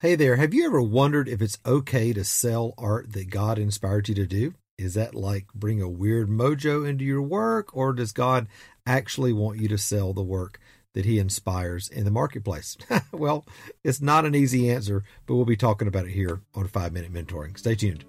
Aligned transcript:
Hey 0.00 0.14
there, 0.14 0.36
have 0.36 0.52
you 0.52 0.66
ever 0.66 0.82
wondered 0.82 1.26
if 1.26 1.40
it's 1.40 1.58
okay 1.64 2.12
to 2.12 2.22
sell 2.22 2.74
art 2.76 3.14
that 3.14 3.30
God 3.30 3.58
inspired 3.58 4.10
you 4.10 4.14
to 4.16 4.26
do? 4.26 4.52
Is 4.76 4.92
that 4.92 5.14
like 5.14 5.46
bring 5.54 5.80
a 5.80 5.88
weird 5.88 6.28
mojo 6.28 6.86
into 6.86 7.02
your 7.02 7.22
work, 7.22 7.74
or 7.74 7.94
does 7.94 8.12
God 8.12 8.46
actually 8.84 9.32
want 9.32 9.58
you 9.58 9.68
to 9.68 9.78
sell 9.78 10.12
the 10.12 10.22
work 10.22 10.60
that 10.92 11.06
He 11.06 11.18
inspires 11.18 11.88
in 11.88 12.04
the 12.04 12.10
marketplace? 12.10 12.76
well, 13.10 13.46
it's 13.82 14.02
not 14.02 14.26
an 14.26 14.34
easy 14.34 14.70
answer, 14.70 15.02
but 15.24 15.34
we'll 15.34 15.46
be 15.46 15.56
talking 15.56 15.88
about 15.88 16.04
it 16.04 16.12
here 16.12 16.42
on 16.54 16.68
5 16.68 16.92
Minute 16.92 17.10
Mentoring. 17.10 17.58
Stay 17.58 17.74
tuned. 17.74 18.04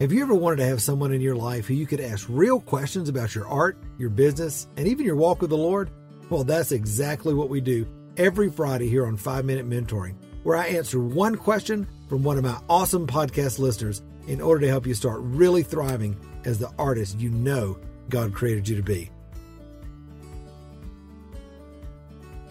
Have 0.00 0.12
you 0.12 0.22
ever 0.22 0.34
wanted 0.34 0.58
to 0.58 0.66
have 0.66 0.80
someone 0.80 1.12
in 1.12 1.20
your 1.20 1.34
life 1.34 1.66
who 1.66 1.74
you 1.74 1.88
could 1.88 2.00
ask 2.00 2.28
real 2.30 2.60
questions 2.60 3.08
about 3.08 3.34
your 3.34 3.48
art, 3.48 3.76
your 3.98 4.10
business, 4.10 4.68
and 4.76 4.86
even 4.86 5.04
your 5.04 5.16
walk 5.16 5.40
with 5.40 5.50
the 5.50 5.56
Lord? 5.56 5.90
Well, 6.30 6.44
that's 6.44 6.70
exactly 6.70 7.34
what 7.34 7.48
we 7.48 7.60
do 7.60 7.88
every 8.16 8.50
Friday 8.50 8.88
here 8.88 9.06
on 9.06 9.16
5 9.16 9.44
Minute 9.44 9.68
Mentoring, 9.68 10.14
where 10.42 10.56
I 10.56 10.68
answer 10.68 11.00
one 11.00 11.36
question 11.36 11.86
from 12.08 12.22
one 12.22 12.38
of 12.38 12.44
my 12.44 12.58
awesome 12.68 13.06
podcast 13.06 13.58
listeners 13.58 14.02
in 14.26 14.40
order 14.40 14.60
to 14.60 14.68
help 14.68 14.86
you 14.86 14.94
start 14.94 15.20
really 15.20 15.62
thriving 15.62 16.16
as 16.44 16.58
the 16.58 16.70
artist 16.78 17.18
you 17.18 17.30
know 17.30 17.78
God 18.08 18.34
created 18.34 18.68
you 18.68 18.76
to 18.76 18.82
be. 18.82 19.10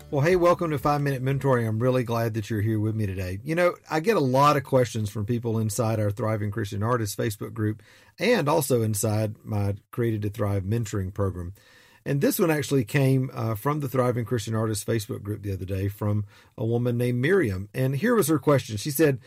Well, 0.09 0.19
hey, 0.19 0.35
welcome 0.35 0.71
to 0.71 0.77
5 0.77 0.99
Minute 0.99 1.23
Mentoring. 1.23 1.65
I'm 1.65 1.79
really 1.79 2.03
glad 2.03 2.33
that 2.33 2.49
you're 2.49 2.59
here 2.59 2.81
with 2.81 2.95
me 2.95 3.05
today. 3.05 3.39
You 3.45 3.55
know, 3.55 3.75
I 3.89 4.01
get 4.01 4.17
a 4.17 4.21
lot 4.21 4.57
of 4.57 4.65
questions 4.65 5.09
from 5.09 5.25
people 5.25 5.57
inside 5.57 6.01
our 6.01 6.11
Thriving 6.11 6.51
Christian 6.51 6.83
Artists 6.83 7.15
Facebook 7.15 7.53
group 7.53 7.81
and 8.19 8.49
also 8.49 8.81
inside 8.81 9.35
my 9.45 9.75
Created 9.91 10.23
to 10.23 10.29
Thrive 10.29 10.63
mentoring 10.63 11.13
program. 11.13 11.53
And 12.05 12.21
this 12.21 12.39
one 12.39 12.49
actually 12.49 12.83
came 12.83 13.29
uh, 13.33 13.55
from 13.55 13.79
the 13.79 13.89
Thriving 13.89 14.25
Christian 14.25 14.55
Artists 14.55 14.83
Facebook 14.83 15.21
group 15.21 15.43
the 15.43 15.53
other 15.53 15.65
day 15.65 15.87
from 15.87 16.25
a 16.57 16.65
woman 16.65 16.97
named 16.97 17.19
Miriam. 17.19 17.69
And 17.73 17.95
here 17.95 18.15
was 18.15 18.27
her 18.27 18.39
question. 18.39 18.77
She 18.77 18.91
said, 18.91 19.19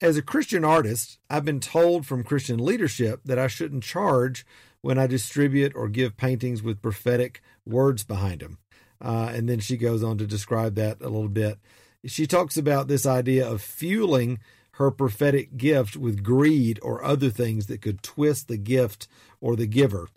As 0.00 0.16
a 0.16 0.22
Christian 0.22 0.64
artist, 0.64 1.18
I've 1.28 1.44
been 1.44 1.60
told 1.60 2.06
from 2.06 2.24
Christian 2.24 2.58
leadership 2.64 3.20
that 3.24 3.38
I 3.38 3.48
shouldn't 3.48 3.84
charge 3.84 4.46
when 4.80 4.98
I 4.98 5.06
distribute 5.06 5.72
or 5.74 5.88
give 5.88 6.16
paintings 6.16 6.62
with 6.62 6.82
prophetic 6.82 7.42
words 7.66 8.02
behind 8.02 8.40
them. 8.40 8.58
Uh, 9.00 9.30
and 9.34 9.48
then 9.48 9.60
she 9.60 9.76
goes 9.76 10.02
on 10.02 10.16
to 10.18 10.26
describe 10.26 10.74
that 10.76 11.00
a 11.00 11.08
little 11.08 11.28
bit. 11.28 11.58
She 12.04 12.26
talks 12.26 12.56
about 12.56 12.88
this 12.88 13.06
idea 13.06 13.48
of 13.48 13.62
fueling 13.62 14.38
her 14.76 14.90
prophetic 14.90 15.56
gift 15.56 15.96
with 15.96 16.22
greed 16.22 16.80
or 16.82 17.04
other 17.04 17.30
things 17.30 17.66
that 17.66 17.82
could 17.82 18.02
twist 18.02 18.48
the 18.48 18.56
gift 18.56 19.06
or 19.40 19.54
the 19.54 19.66
giver 19.66 20.08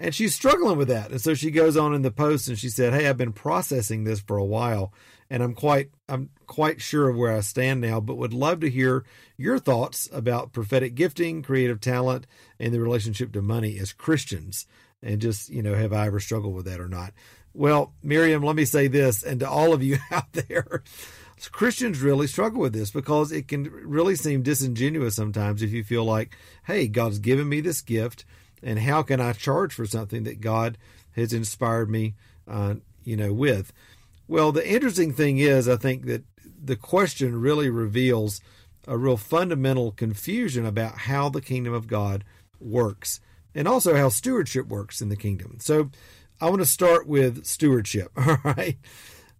and 0.00 0.14
she's 0.14 0.34
struggling 0.34 0.78
with 0.78 0.88
that. 0.88 1.10
And 1.10 1.20
so 1.20 1.34
she 1.34 1.50
goes 1.50 1.76
on 1.76 1.94
in 1.94 2.00
the 2.00 2.10
post 2.10 2.48
and 2.48 2.58
she 2.58 2.70
said, 2.70 2.94
"Hey, 2.94 3.06
I've 3.06 3.18
been 3.18 3.34
processing 3.34 4.04
this 4.04 4.18
for 4.18 4.38
a 4.38 4.44
while, 4.44 4.94
and 5.28 5.42
I'm 5.42 5.54
quite 5.54 5.90
I'm 6.08 6.30
quite 6.46 6.80
sure 6.80 7.10
of 7.10 7.16
where 7.16 7.36
I 7.36 7.40
stand 7.40 7.82
now, 7.82 8.00
but 8.00 8.16
would 8.16 8.32
love 8.32 8.60
to 8.60 8.70
hear 8.70 9.04
your 9.36 9.58
thoughts 9.58 10.08
about 10.10 10.54
prophetic 10.54 10.94
gifting, 10.94 11.42
creative 11.42 11.80
talent, 11.80 12.26
and 12.58 12.72
the 12.72 12.80
relationship 12.80 13.30
to 13.32 13.42
money 13.42 13.78
as 13.78 13.92
Christians. 13.92 14.66
And 15.02 15.20
just 15.20 15.50
you 15.50 15.62
know, 15.62 15.74
have 15.74 15.92
I 15.92 16.06
ever 16.06 16.18
struggled 16.18 16.54
with 16.54 16.64
that 16.64 16.80
or 16.80 16.88
not?" 16.88 17.12
Well, 17.52 17.92
Miriam, 18.02 18.42
let 18.42 18.56
me 18.56 18.64
say 18.64 18.86
this, 18.86 19.22
and 19.22 19.40
to 19.40 19.50
all 19.50 19.74
of 19.74 19.82
you 19.82 19.98
out 20.10 20.32
there. 20.32 20.82
Christians 21.52 22.02
really 22.02 22.26
struggle 22.26 22.60
with 22.60 22.74
this 22.74 22.90
because 22.90 23.32
it 23.32 23.48
can 23.48 23.64
really 23.64 24.14
seem 24.14 24.42
disingenuous 24.42 25.16
sometimes 25.16 25.62
if 25.62 25.72
you 25.72 25.82
feel 25.82 26.04
like, 26.04 26.36
hey, 26.64 26.86
God's 26.86 27.18
given 27.18 27.48
me 27.48 27.62
this 27.62 27.80
gift 27.80 28.26
and 28.62 28.78
how 28.78 29.02
can 29.02 29.20
I 29.20 29.32
charge 29.32 29.74
for 29.74 29.86
something 29.86 30.24
that 30.24 30.40
God 30.40 30.78
has 31.16 31.32
inspired 31.32 31.90
me, 31.90 32.14
uh, 32.48 32.74
you 33.04 33.16
know, 33.16 33.32
with? 33.32 33.72
Well, 34.28 34.52
the 34.52 34.66
interesting 34.66 35.12
thing 35.12 35.38
is, 35.38 35.68
I 35.68 35.76
think 35.76 36.06
that 36.06 36.24
the 36.62 36.76
question 36.76 37.40
really 37.40 37.70
reveals 37.70 38.40
a 38.86 38.96
real 38.96 39.16
fundamental 39.16 39.92
confusion 39.92 40.64
about 40.64 40.98
how 40.98 41.28
the 41.28 41.40
kingdom 41.40 41.72
of 41.72 41.86
God 41.86 42.24
works 42.58 43.20
and 43.54 43.66
also 43.66 43.96
how 43.96 44.08
stewardship 44.08 44.66
works 44.68 45.00
in 45.00 45.08
the 45.08 45.16
kingdom. 45.16 45.58
So 45.60 45.90
I 46.40 46.48
want 46.48 46.60
to 46.60 46.66
start 46.66 47.06
with 47.06 47.44
stewardship. 47.44 48.10
All 48.16 48.38
right. 48.44 48.78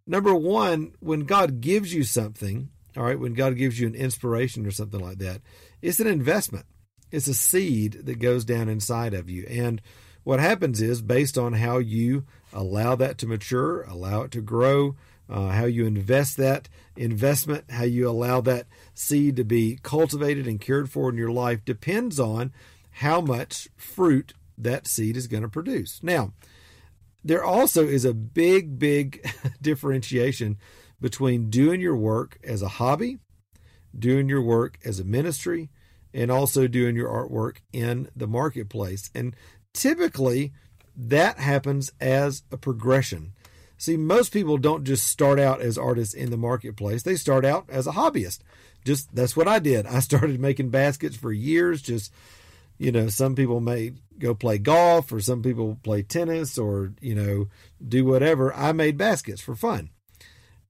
Number 0.06 0.34
one, 0.34 0.92
when 1.00 1.20
God 1.20 1.60
gives 1.60 1.94
you 1.94 2.02
something, 2.02 2.70
all 2.96 3.04
right, 3.04 3.18
when 3.18 3.34
God 3.34 3.56
gives 3.56 3.78
you 3.78 3.86
an 3.86 3.94
inspiration 3.94 4.66
or 4.66 4.72
something 4.72 4.98
like 4.98 5.18
that, 5.18 5.40
it's 5.80 6.00
an 6.00 6.08
investment. 6.08 6.66
It's 7.10 7.28
a 7.28 7.34
seed 7.34 8.04
that 8.04 8.18
goes 8.18 8.44
down 8.44 8.68
inside 8.68 9.14
of 9.14 9.28
you. 9.28 9.46
And 9.48 9.80
what 10.22 10.40
happens 10.40 10.80
is, 10.80 11.02
based 11.02 11.38
on 11.38 11.54
how 11.54 11.78
you 11.78 12.24
allow 12.52 12.94
that 12.96 13.18
to 13.18 13.26
mature, 13.26 13.82
allow 13.82 14.22
it 14.22 14.30
to 14.32 14.40
grow, 14.40 14.96
uh, 15.28 15.48
how 15.48 15.64
you 15.64 15.86
invest 15.86 16.36
that 16.36 16.68
investment, 16.96 17.70
how 17.70 17.84
you 17.84 18.08
allow 18.08 18.40
that 18.42 18.66
seed 18.94 19.36
to 19.36 19.44
be 19.44 19.78
cultivated 19.82 20.46
and 20.46 20.60
cared 20.60 20.90
for 20.90 21.08
in 21.08 21.16
your 21.16 21.30
life, 21.30 21.64
depends 21.64 22.18
on 22.18 22.52
how 22.94 23.20
much 23.20 23.68
fruit 23.76 24.34
that 24.58 24.86
seed 24.86 25.16
is 25.16 25.26
going 25.26 25.42
to 25.42 25.48
produce. 25.48 26.02
Now, 26.02 26.32
there 27.24 27.44
also 27.44 27.86
is 27.86 28.04
a 28.04 28.14
big, 28.14 28.78
big 28.78 29.26
differentiation 29.62 30.58
between 31.00 31.48
doing 31.48 31.80
your 31.80 31.96
work 31.96 32.38
as 32.44 32.60
a 32.60 32.68
hobby, 32.68 33.18
doing 33.96 34.28
your 34.28 34.42
work 34.42 34.78
as 34.84 35.00
a 35.00 35.04
ministry, 35.04 35.70
and 36.12 36.30
also 36.30 36.66
doing 36.66 36.96
your 36.96 37.08
artwork 37.08 37.58
in 37.72 38.08
the 38.14 38.26
marketplace. 38.26 39.10
And 39.14 39.34
typically 39.72 40.52
that 40.96 41.38
happens 41.38 41.92
as 42.00 42.42
a 42.50 42.56
progression. 42.56 43.32
See, 43.78 43.96
most 43.96 44.32
people 44.32 44.58
don't 44.58 44.84
just 44.84 45.06
start 45.06 45.40
out 45.40 45.62
as 45.62 45.78
artists 45.78 46.12
in 46.12 46.30
the 46.30 46.36
marketplace. 46.36 47.02
They 47.02 47.16
start 47.16 47.44
out 47.44 47.64
as 47.70 47.86
a 47.86 47.92
hobbyist. 47.92 48.40
Just 48.84 49.14
that's 49.14 49.36
what 49.36 49.48
I 49.48 49.58
did. 49.58 49.86
I 49.86 50.00
started 50.00 50.38
making 50.38 50.70
baskets 50.70 51.16
for 51.16 51.32
years. 51.32 51.80
Just, 51.80 52.12
you 52.78 52.92
know, 52.92 53.08
some 53.08 53.34
people 53.34 53.60
may 53.60 53.92
go 54.18 54.34
play 54.34 54.58
golf 54.58 55.10
or 55.12 55.20
some 55.20 55.42
people 55.42 55.78
play 55.82 56.02
tennis 56.02 56.58
or, 56.58 56.92
you 57.00 57.14
know, 57.14 57.48
do 57.86 58.04
whatever. 58.04 58.52
I 58.54 58.72
made 58.72 58.98
baskets 58.98 59.40
for 59.40 59.54
fun. 59.54 59.90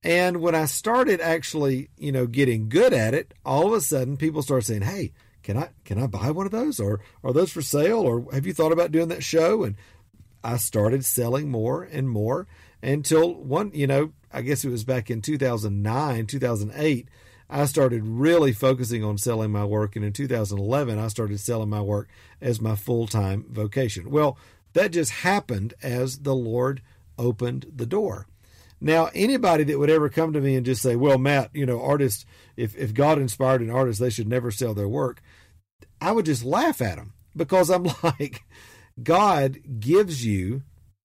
And 0.02 0.40
when 0.40 0.54
I 0.54 0.64
started 0.66 1.20
actually, 1.20 1.90
you 1.98 2.12
know, 2.12 2.26
getting 2.26 2.68
good 2.68 2.92
at 2.92 3.12
it, 3.12 3.34
all 3.44 3.66
of 3.66 3.72
a 3.72 3.80
sudden 3.80 4.16
people 4.16 4.42
started 4.42 4.66
saying, 4.66 4.82
Hey, 4.82 5.12
can 5.42 5.56
I 5.56 5.70
can 5.84 6.02
I 6.02 6.06
buy 6.06 6.30
one 6.30 6.46
of 6.46 6.52
those? 6.52 6.80
Or 6.80 7.00
are 7.24 7.32
those 7.32 7.52
for 7.52 7.62
sale? 7.62 8.00
Or 8.00 8.26
have 8.32 8.46
you 8.46 8.52
thought 8.52 8.72
about 8.72 8.92
doing 8.92 9.08
that 9.08 9.24
show? 9.24 9.64
And 9.64 9.76
I 10.42 10.56
started 10.56 11.04
selling 11.04 11.50
more 11.50 11.82
and 11.82 12.08
more 12.08 12.46
until 12.82 13.34
one 13.34 13.70
you 13.74 13.86
know 13.86 14.12
I 14.32 14.42
guess 14.42 14.64
it 14.64 14.70
was 14.70 14.84
back 14.84 15.10
in 15.10 15.20
2009 15.20 16.26
2008 16.26 17.08
I 17.52 17.64
started 17.64 18.06
really 18.06 18.52
focusing 18.52 19.02
on 19.02 19.18
selling 19.18 19.50
my 19.50 19.64
work. 19.64 19.96
And 19.96 20.04
in 20.04 20.12
2011 20.12 20.98
I 20.98 21.08
started 21.08 21.40
selling 21.40 21.68
my 21.68 21.80
work 21.80 22.08
as 22.40 22.60
my 22.60 22.76
full-time 22.76 23.46
vocation. 23.48 24.10
Well 24.10 24.38
that 24.72 24.92
just 24.92 25.10
happened 25.10 25.74
as 25.82 26.20
the 26.20 26.34
Lord 26.34 26.80
opened 27.18 27.66
the 27.74 27.86
door. 27.86 28.26
Now, 28.80 29.10
anybody 29.14 29.64
that 29.64 29.78
would 29.78 29.90
ever 29.90 30.08
come 30.08 30.32
to 30.32 30.40
me 30.40 30.56
and 30.56 30.64
just 30.64 30.80
say, 30.80 30.96
well, 30.96 31.18
Matt, 31.18 31.50
you 31.52 31.66
know, 31.66 31.82
artists, 31.82 32.24
if, 32.56 32.74
if 32.76 32.94
God 32.94 33.18
inspired 33.18 33.60
an 33.60 33.70
artist, 33.70 34.00
they 34.00 34.08
should 34.08 34.28
never 34.28 34.50
sell 34.50 34.72
their 34.72 34.88
work, 34.88 35.20
I 36.00 36.12
would 36.12 36.26
just 36.26 36.44
laugh 36.44 36.80
at 36.80 36.96
them 36.96 37.12
because 37.36 37.70
I'm 37.70 37.84
like, 38.02 38.44
God 39.02 39.58
gives 39.80 40.24
you 40.24 40.62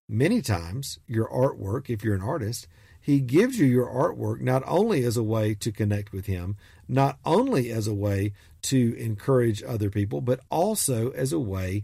many 0.07 0.41
times 0.41 0.99
your 1.07 1.27
artwork, 1.29 1.89
if 1.89 2.03
you're 2.03 2.15
an 2.15 2.21
artist, 2.21 2.67
He 3.01 3.19
gives 3.19 3.59
you 3.59 3.65
your 3.65 3.87
artwork 3.87 4.41
not 4.41 4.63
only 4.65 5.03
as 5.03 5.17
a 5.17 5.23
way 5.23 5.53
to 5.55 5.71
connect 5.71 6.11
with 6.11 6.25
Him, 6.25 6.57
not 6.87 7.17
only 7.25 7.71
as 7.71 7.87
a 7.87 7.93
way 7.93 8.33
to 8.63 8.95
encourage 8.97 9.63
other 9.63 9.89
people, 9.89 10.21
but 10.21 10.39
also 10.49 11.11
as 11.11 11.31
a 11.31 11.39
way 11.39 11.83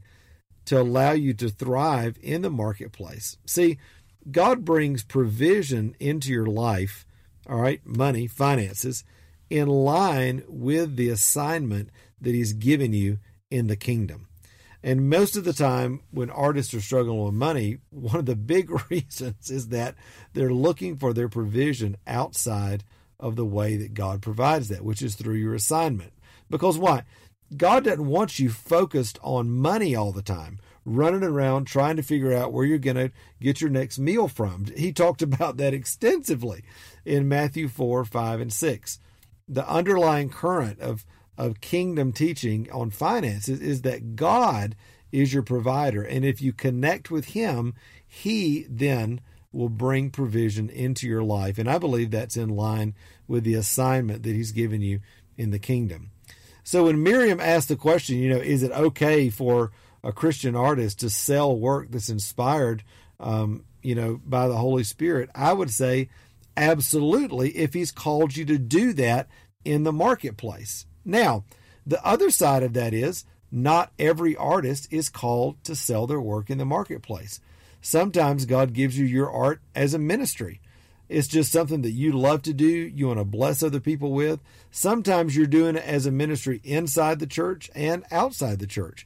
to 0.65 0.79
allow 0.79 1.11
you 1.11 1.33
to 1.33 1.49
thrive 1.49 2.17
in 2.21 2.41
the 2.41 2.49
marketplace. 2.49 3.37
See, 3.45 3.77
God 4.29 4.63
brings 4.63 5.03
provision 5.03 5.95
into 5.99 6.31
your 6.31 6.45
life, 6.45 7.05
all 7.47 7.59
right, 7.59 7.85
money, 7.85 8.27
finances, 8.27 9.03
in 9.49 9.67
line 9.67 10.43
with 10.47 10.95
the 10.95 11.09
assignment 11.09 11.89
that 12.21 12.33
He's 12.33 12.53
given 12.53 12.93
you 12.93 13.19
in 13.49 13.67
the 13.67 13.75
kingdom. 13.75 14.27
And 14.83 15.09
most 15.09 15.35
of 15.35 15.43
the 15.43 15.53
time, 15.53 16.01
when 16.09 16.29
artists 16.29 16.73
are 16.73 16.81
struggling 16.81 17.23
with 17.23 17.33
money, 17.33 17.77
one 17.91 18.17
of 18.17 18.25
the 18.25 18.35
big 18.35 18.71
reasons 18.89 19.49
is 19.49 19.67
that 19.69 19.95
they're 20.33 20.53
looking 20.53 20.97
for 20.97 21.13
their 21.13 21.29
provision 21.29 21.97
outside 22.07 22.83
of 23.19 23.35
the 23.35 23.45
way 23.45 23.77
that 23.77 23.93
God 23.93 24.21
provides 24.21 24.69
that, 24.69 24.83
which 24.83 25.01
is 25.01 25.15
through 25.15 25.35
your 25.35 25.53
assignment. 25.53 26.13
Because 26.49 26.77
why? 26.77 27.03
God 27.55 27.83
doesn't 27.83 28.07
want 28.07 28.39
you 28.39 28.49
focused 28.49 29.19
on 29.21 29.51
money 29.51 29.93
all 29.95 30.11
the 30.11 30.21
time 30.21 30.59
running 30.85 31.23
around 31.23 31.65
trying 31.65 31.95
to 31.95 32.03
figure 32.03 32.33
out 32.33 32.51
where 32.51 32.65
you're 32.65 32.77
going 32.77 32.95
to 32.95 33.11
get 33.39 33.61
your 33.61 33.69
next 33.69 33.99
meal 33.99 34.27
from. 34.27 34.65
He 34.75 34.91
talked 34.91 35.21
about 35.21 35.57
that 35.57 35.73
extensively 35.73 36.63
in 37.05 37.27
Matthew 37.27 37.67
4, 37.67 38.05
5, 38.05 38.41
and 38.41 38.53
6. 38.53 38.99
The 39.47 39.67
underlying 39.67 40.29
current 40.29 40.79
of, 40.79 41.05
of 41.41 41.59
kingdom 41.59 42.13
teaching 42.13 42.69
on 42.71 42.91
finances 42.91 43.59
is 43.59 43.81
that 43.81 44.15
God 44.15 44.75
is 45.11 45.33
your 45.33 45.41
provider. 45.41 46.03
And 46.03 46.23
if 46.23 46.39
you 46.39 46.53
connect 46.53 47.09
with 47.09 47.29
Him, 47.29 47.73
He 48.07 48.67
then 48.69 49.21
will 49.51 49.67
bring 49.67 50.11
provision 50.11 50.69
into 50.69 51.07
your 51.07 51.23
life. 51.23 51.57
And 51.57 51.67
I 51.67 51.79
believe 51.79 52.11
that's 52.11 52.37
in 52.37 52.49
line 52.49 52.93
with 53.27 53.43
the 53.43 53.55
assignment 53.55 54.21
that 54.21 54.35
He's 54.35 54.51
given 54.51 54.81
you 54.81 54.99
in 55.35 55.49
the 55.49 55.57
kingdom. 55.57 56.11
So 56.63 56.83
when 56.83 57.01
Miriam 57.01 57.39
asked 57.39 57.69
the 57.69 57.75
question, 57.75 58.19
you 58.19 58.29
know, 58.29 58.37
is 58.37 58.61
it 58.61 58.71
okay 58.71 59.31
for 59.31 59.71
a 60.03 60.11
Christian 60.11 60.55
artist 60.55 60.99
to 60.99 61.09
sell 61.09 61.57
work 61.57 61.87
that's 61.89 62.07
inspired, 62.07 62.83
um, 63.19 63.65
you 63.81 63.95
know, 63.95 64.21
by 64.23 64.47
the 64.47 64.57
Holy 64.57 64.83
Spirit? 64.83 65.31
I 65.33 65.53
would 65.53 65.71
say 65.71 66.09
absolutely 66.55 67.57
if 67.57 67.73
he's 67.73 67.91
called 67.91 68.37
you 68.37 68.45
to 68.45 68.59
do 68.59 68.93
that 68.93 69.27
in 69.65 69.85
the 69.85 69.91
marketplace. 69.91 70.85
Now, 71.03 71.43
the 71.85 72.03
other 72.05 72.29
side 72.29 72.63
of 72.63 72.73
that 72.73 72.93
is 72.93 73.25
not 73.51 73.91
every 73.99 74.35
artist 74.35 74.87
is 74.91 75.09
called 75.09 75.63
to 75.65 75.75
sell 75.75 76.07
their 76.07 76.21
work 76.21 76.49
in 76.49 76.57
the 76.57 76.65
marketplace. 76.65 77.39
Sometimes 77.81 78.45
God 78.45 78.73
gives 78.73 78.97
you 78.97 79.05
your 79.05 79.29
art 79.29 79.61
as 79.75 79.93
a 79.93 79.99
ministry. 79.99 80.61
It's 81.09 81.27
just 81.27 81.51
something 81.51 81.81
that 81.81 81.91
you 81.91 82.13
love 82.13 82.43
to 82.43 82.53
do, 82.53 82.65
you 82.65 83.07
want 83.07 83.19
to 83.19 83.25
bless 83.25 83.61
other 83.61 83.81
people 83.81 84.13
with. 84.13 84.39
Sometimes 84.69 85.35
you're 85.35 85.47
doing 85.47 85.75
it 85.75 85.83
as 85.83 86.05
a 86.05 86.11
ministry 86.11 86.61
inside 86.63 87.19
the 87.19 87.27
church 87.27 87.69
and 87.75 88.05
outside 88.11 88.59
the 88.59 88.67
church. 88.67 89.05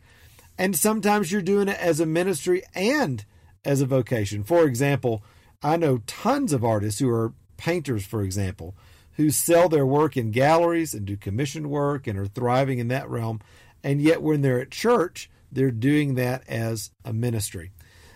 And 0.58 0.76
sometimes 0.76 1.32
you're 1.32 1.42
doing 1.42 1.68
it 1.68 1.80
as 1.80 2.00
a 2.00 2.06
ministry 2.06 2.62
and 2.76 3.26
as 3.64 3.82
a 3.82 3.88
vocation. 3.88 4.44
For 4.44 4.66
example, 4.66 5.24
I 5.64 5.78
know 5.78 6.04
tons 6.06 6.54
of 6.54 6.64
artists 6.64 7.00
who 7.00 7.10
are 7.10 7.34
painters, 7.58 8.06
for 8.06 8.22
example, 8.22 8.76
who 9.16 9.30
sell 9.30 9.70
their 9.70 9.86
work 9.86 10.18
in 10.18 10.32
galleries 10.32 10.94
and 10.94 11.06
do 11.06 11.18
commissioned 11.18 11.70
work 11.70 12.08
and 12.08 12.18
are 12.20 12.28
thriving 12.28 12.80
in 12.80 12.88
that 12.90 13.10
realm. 13.10 13.40
And 13.84 14.02
yet, 14.02 14.22
when 14.22 14.42
they're 14.42 14.62
at 14.62 14.72
church, 14.72 15.30
they're 15.52 15.72
doing 15.72 16.16
that 16.16 16.44
as 16.48 16.92
a 17.04 17.14
ministry. 17.14 17.72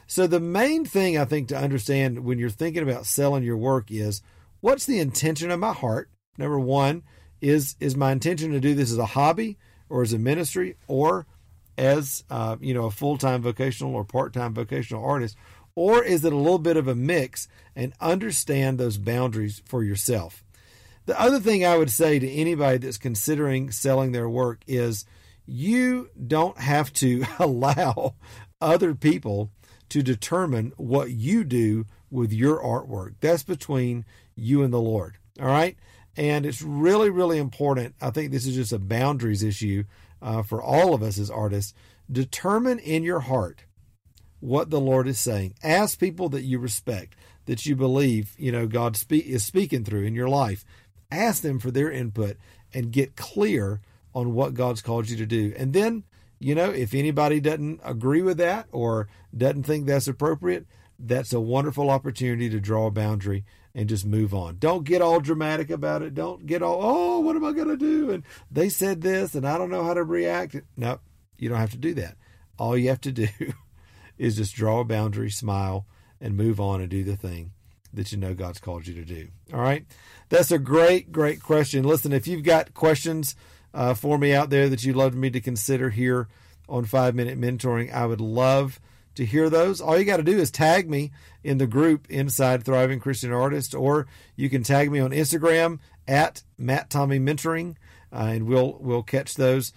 So, 0.07 0.27
the 0.27 0.39
main 0.39 0.85
thing 0.85 1.17
I 1.17 1.25
think 1.25 1.47
to 1.49 1.57
understand 1.57 2.25
when 2.25 2.39
you're 2.39 2.49
thinking 2.49 2.83
about 2.83 3.05
selling 3.05 3.43
your 3.43 3.57
work 3.57 3.91
is 3.91 4.21
what's 4.59 4.85
the 4.85 4.99
intention 4.99 5.51
of 5.51 5.59
my 5.59 5.73
heart? 5.73 6.09
Number 6.37 6.59
one, 6.59 7.03
is, 7.41 7.75
is 7.79 7.95
my 7.95 8.11
intention 8.11 8.51
to 8.51 8.59
do 8.59 8.73
this 8.73 8.91
as 8.91 8.97
a 8.97 9.05
hobby 9.05 9.57
or 9.89 10.01
as 10.01 10.13
a 10.13 10.19
ministry 10.19 10.75
or 10.87 11.25
as 11.77 12.23
uh, 12.29 12.57
you 12.59 12.73
know 12.73 12.85
a 12.85 12.91
full-time 12.91 13.41
vocational 13.41 13.95
or 13.95 14.03
part-time 14.03 14.53
vocational 14.53 15.03
artist 15.03 15.37
or 15.75 16.03
is 16.03 16.25
it 16.25 16.33
a 16.33 16.37
little 16.37 16.59
bit 16.59 16.75
of 16.75 16.87
a 16.87 16.95
mix 16.95 17.47
and 17.75 17.93
understand 18.01 18.77
those 18.77 18.97
boundaries 18.97 19.61
for 19.65 19.83
yourself 19.83 20.43
the 21.09 21.19
other 21.19 21.39
thing 21.39 21.65
i 21.65 21.77
would 21.77 21.91
say 21.91 22.19
to 22.19 22.29
anybody 22.29 22.77
that's 22.77 22.97
considering 22.97 23.71
selling 23.71 24.11
their 24.11 24.29
work 24.29 24.61
is 24.67 25.06
you 25.45 26.09
don't 26.27 26.59
have 26.59 26.94
to 26.94 27.25
allow 27.39 28.15
other 28.61 28.94
people 28.94 29.51
to 29.89 30.03
determine 30.03 30.71
what 30.77 31.11
you 31.11 31.44
do 31.44 31.85
with 32.11 32.31
your 32.31 32.61
artwork. 32.61 33.15
That's 33.19 33.44
between 33.44 34.06
you 34.35 34.63
and 34.63 34.71
the 34.71 34.81
Lord. 34.81 35.17
All 35.39 35.47
right. 35.47 35.77
And 36.15 36.45
it's 36.45 36.61
really, 36.61 37.09
really 37.09 37.38
important. 37.38 37.95
I 38.01 38.11
think 38.11 38.31
this 38.31 38.45
is 38.45 38.56
just 38.56 38.73
a 38.73 38.79
boundaries 38.79 39.44
issue 39.44 39.85
uh, 40.21 40.44
for 40.44 40.61
all 40.61 40.94
of 40.94 41.01
us 41.01 41.17
as 41.17 41.31
artists. 41.31 41.73
Determine 42.11 42.79
in 42.79 43.03
your 43.03 43.21
heart 43.21 43.63
what 44.39 44.69
the 44.69 44.79
Lord 44.79 45.07
is 45.07 45.19
saying. 45.19 45.56
Ask 45.63 46.00
people 46.00 46.29
that 46.29 46.44
you 46.44 46.59
respect, 46.59 47.15
that 47.45 47.65
you 47.65 47.75
believe, 47.75 48.33
you 48.38 48.51
know, 48.51 48.67
God 48.67 48.95
spe- 48.95 49.13
is 49.13 49.44
speaking 49.44 49.83
through 49.83 50.03
in 50.03 50.15
your 50.15 50.29
life. 50.29 50.65
Ask 51.11 51.41
them 51.41 51.59
for 51.59 51.71
their 51.71 51.91
input 51.91 52.38
and 52.73 52.91
get 52.91 53.15
clear 53.15 53.81
on 54.13 54.33
what 54.33 54.53
God's 54.53 54.81
called 54.81 55.09
you 55.09 55.17
to 55.17 55.25
do. 55.25 55.53
And 55.57 55.73
then 55.73 56.03
you 56.39 56.56
know, 56.56 56.69
if 56.71 56.94
anybody 56.94 57.41
doesn't 57.41 57.81
agree 57.83 58.21
with 58.21 58.38
that 58.38 58.67
or 58.71 59.09
doesn't 59.35 59.63
think 59.63 59.85
that's 59.85 60.07
appropriate, 60.07 60.65
that's 60.97 61.33
a 61.33 61.39
wonderful 61.39 61.89
opportunity 61.89 62.50
to 62.50 62.61
draw 62.61 62.88
a 62.88 62.91
boundary 62.91 63.44
and 63.75 63.89
just 63.89 64.06
move 64.06 64.33
on. 64.33 64.57
Don't 64.57 64.85
get 64.85 65.01
all 65.01 65.19
dramatic 65.19 65.69
about 65.69 66.01
it. 66.01 66.15
Don't 66.15 66.45
get 66.45 66.63
all, 66.63 66.79
oh, 66.81 67.19
what 67.19 67.35
am 67.35 67.44
I 67.44 67.51
going 67.51 67.67
to 67.67 67.77
do? 67.77 68.09
And 68.09 68.23
they 68.50 68.69
said 68.69 69.01
this 69.01 69.35
and 69.35 69.45
I 69.45 69.57
don't 69.57 69.69
know 69.69 69.83
how 69.83 69.94
to 69.94 70.03
react. 70.03 70.56
No, 70.77 71.00
you 71.38 71.50
don't 71.50 71.59
have 71.59 71.71
to 71.71 71.77
do 71.77 71.94
that. 71.95 72.15
All 72.57 72.77
you 72.77 72.89
have 72.89 73.01
to 73.01 73.11
do 73.11 73.27
is 74.17 74.38
just 74.38 74.56
draw 74.56 74.79
a 74.79 74.85
boundary, 74.85 75.29
smile, 75.29 75.85
and 76.21 76.38
move 76.38 76.59
on 76.59 76.79
and 76.79 76.89
do 76.89 77.03
the 77.03 77.17
thing 77.17 77.51
that 77.94 78.12
you 78.12 78.18
know 78.18 78.33
God's 78.33 78.59
called 78.59 78.88
you 78.88 78.94
to 78.95 79.06
do. 79.06 79.30
All 79.53 79.59
right. 79.59 79.86
That's 80.30 80.51
a 80.51 80.59
great, 80.59 81.12
great 81.12 81.41
question. 81.41 81.83
Listen, 81.83 82.13
if 82.13 82.27
you've 82.27 82.44
got 82.44 82.74
questions, 82.74 83.36
uh, 83.74 83.94
for 83.94 84.18
me 84.18 84.33
out 84.33 84.50
there 84.50 84.69
that 84.69 84.83
you'd 84.83 84.95
love 84.95 85.15
me 85.15 85.30
to 85.30 85.39
consider 85.39 85.89
here 85.89 86.27
on 86.68 86.86
Five 86.86 87.15
Minute 87.15 87.39
Mentoring, 87.39 87.91
I 87.94 88.06
would 88.06 88.21
love 88.21 88.80
to 89.15 89.25
hear 89.25 89.50
those. 89.50 89.81
All 89.81 89.97
you 89.97 90.06
got 90.06 90.18
to 90.18 90.24
do 90.24 90.38
is 90.38 90.51
tag 90.51 90.89
me 90.89 91.12
in 91.44 91.57
the 91.57 91.68
group 91.68 92.09
inside 92.09 92.63
Thriving 92.63 93.00
Christian 93.00 93.31
Artist, 93.31 93.75
or 93.75 94.07
you 94.35 94.50
can 94.50 94.63
tag 94.63 94.92
me 94.92 95.00
on 95.00 95.12
Instagram 95.12 95.80
at 96.07 96.44
Matt 96.57 96.89
Tommey 96.89 97.19
Mentoring, 97.19 97.75
uh, 98.13 98.30
and 98.30 98.45
we'll 98.47 98.77
we'll 98.80 99.03
catch 99.03 99.35
those. 99.35 99.74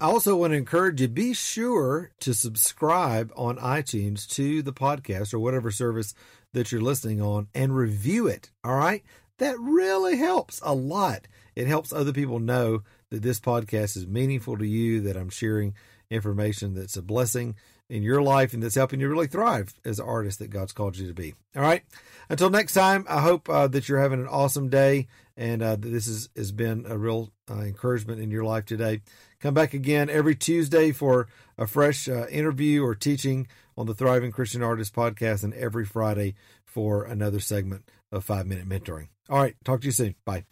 I 0.00 0.06
also 0.06 0.36
want 0.36 0.52
to 0.52 0.56
encourage 0.56 1.00
you 1.00 1.08
be 1.08 1.34
sure 1.34 2.10
to 2.20 2.34
subscribe 2.34 3.32
on 3.36 3.56
iTunes 3.58 4.28
to 4.30 4.60
the 4.60 4.72
podcast 4.72 5.32
or 5.32 5.38
whatever 5.38 5.70
service 5.70 6.14
that 6.54 6.72
you're 6.72 6.80
listening 6.80 7.20
on 7.20 7.48
and 7.54 7.76
review 7.76 8.26
it. 8.26 8.50
All 8.64 8.76
right, 8.76 9.04
that 9.38 9.58
really 9.60 10.16
helps 10.16 10.60
a 10.64 10.74
lot. 10.74 11.26
It 11.54 11.66
helps 11.66 11.92
other 11.92 12.12
people 12.12 12.38
know 12.38 12.82
that 13.10 13.22
this 13.22 13.38
podcast 13.38 13.96
is 13.96 14.06
meaningful 14.06 14.56
to 14.58 14.66
you, 14.66 15.00
that 15.02 15.16
I'm 15.16 15.30
sharing 15.30 15.74
information 16.10 16.74
that's 16.74 16.96
a 16.96 17.02
blessing 17.02 17.56
in 17.88 18.02
your 18.02 18.22
life 18.22 18.54
and 18.54 18.62
that's 18.62 18.74
helping 18.74 19.00
you 19.00 19.08
really 19.08 19.26
thrive 19.26 19.74
as 19.84 19.98
an 19.98 20.06
artist 20.06 20.38
that 20.38 20.50
God's 20.50 20.72
called 20.72 20.96
you 20.96 21.06
to 21.06 21.14
be. 21.14 21.34
All 21.54 21.62
right. 21.62 21.82
Until 22.28 22.50
next 22.50 22.72
time, 22.72 23.04
I 23.08 23.20
hope 23.20 23.48
uh, 23.48 23.68
that 23.68 23.88
you're 23.88 24.00
having 24.00 24.20
an 24.20 24.28
awesome 24.28 24.68
day 24.68 25.06
and 25.36 25.62
uh, 25.62 25.76
this 25.78 26.06
is, 26.06 26.28
has 26.36 26.52
been 26.52 26.86
a 26.88 26.96
real 26.96 27.32
uh, 27.50 27.60
encouragement 27.60 28.20
in 28.20 28.30
your 28.30 28.44
life 28.44 28.64
today. 28.64 29.02
Come 29.40 29.54
back 29.54 29.74
again 29.74 30.08
every 30.08 30.34
Tuesday 30.34 30.92
for 30.92 31.28
a 31.58 31.66
fresh 31.66 32.08
uh, 32.08 32.26
interview 32.28 32.84
or 32.84 32.94
teaching 32.94 33.46
on 33.76 33.86
the 33.86 33.94
Thriving 33.94 34.32
Christian 34.32 34.62
Artist 34.62 34.94
podcast 34.94 35.42
and 35.42 35.54
every 35.54 35.84
Friday 35.84 36.34
for 36.64 37.04
another 37.04 37.40
segment 37.40 37.88
of 38.12 38.24
Five 38.24 38.46
Minute 38.46 38.68
Mentoring. 38.68 39.08
All 39.28 39.38
right. 39.38 39.56
Talk 39.64 39.80
to 39.80 39.86
you 39.86 39.92
soon. 39.92 40.14
Bye. 40.24 40.44